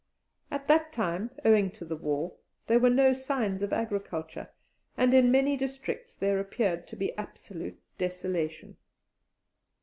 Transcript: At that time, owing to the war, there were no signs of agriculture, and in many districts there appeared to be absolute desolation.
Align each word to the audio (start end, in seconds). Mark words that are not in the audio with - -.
At 0.49 0.67
that 0.67 0.91
time, 0.91 1.29
owing 1.45 1.69
to 1.73 1.85
the 1.85 1.95
war, 1.95 2.33
there 2.65 2.79
were 2.79 2.89
no 2.89 3.13
signs 3.13 3.61
of 3.61 3.71
agriculture, 3.71 4.49
and 4.97 5.13
in 5.13 5.29
many 5.29 5.55
districts 5.55 6.15
there 6.15 6.39
appeared 6.39 6.87
to 6.87 6.95
be 6.95 7.15
absolute 7.19 7.79
desolation. 7.99 8.77